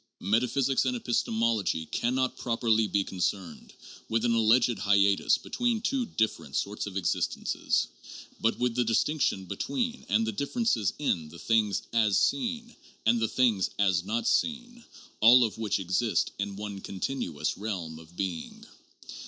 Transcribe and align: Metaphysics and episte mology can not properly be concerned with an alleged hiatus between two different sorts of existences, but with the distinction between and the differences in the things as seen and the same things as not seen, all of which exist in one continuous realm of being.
Metaphysics 0.19 0.83
and 0.85 0.97
episte 0.97 1.27
mology 1.31 1.85
can 1.91 2.15
not 2.15 2.35
properly 2.35 2.87
be 2.87 3.03
concerned 3.03 3.71
with 4.09 4.25
an 4.25 4.33
alleged 4.33 4.79
hiatus 4.79 5.37
between 5.37 5.79
two 5.79 6.07
different 6.07 6.55
sorts 6.55 6.87
of 6.87 6.97
existences, 6.97 7.85
but 8.39 8.57
with 8.57 8.73
the 8.73 8.83
distinction 8.83 9.45
between 9.45 10.03
and 10.09 10.25
the 10.25 10.31
differences 10.31 10.93
in 10.97 11.29
the 11.29 11.37
things 11.37 11.83
as 11.93 12.17
seen 12.17 12.75
and 13.05 13.19
the 13.19 13.27
same 13.27 13.35
things 13.59 13.69
as 13.77 14.03
not 14.03 14.25
seen, 14.27 14.83
all 15.19 15.43
of 15.43 15.59
which 15.59 15.77
exist 15.79 16.31
in 16.39 16.55
one 16.55 16.81
continuous 16.81 17.55
realm 17.55 17.99
of 17.99 18.15
being. 18.17 18.65